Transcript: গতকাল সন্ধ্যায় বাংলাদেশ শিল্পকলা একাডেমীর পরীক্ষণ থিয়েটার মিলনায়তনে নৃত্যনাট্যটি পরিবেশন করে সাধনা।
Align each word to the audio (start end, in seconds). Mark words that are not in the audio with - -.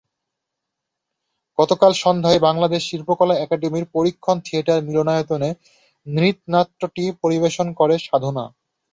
গতকাল 1.57 1.91
সন্ধ্যায় 2.03 2.39
বাংলাদেশ 2.47 2.81
শিল্পকলা 2.89 3.35
একাডেমীর 3.37 3.85
পরীক্ষণ 3.95 4.37
থিয়েটার 4.45 4.79
মিলনায়তনে 4.87 5.49
নৃত্যনাট্যটি 6.07 7.03
পরিবেশন 7.23 7.67
করে 7.79 7.95
সাধনা। 8.07 8.45